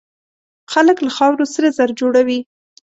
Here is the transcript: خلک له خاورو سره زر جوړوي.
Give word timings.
خلک 0.73 0.97
له 1.05 1.11
خاورو 1.17 1.45
سره 1.55 1.73
زر 1.77 1.89
جوړوي. 1.99 2.39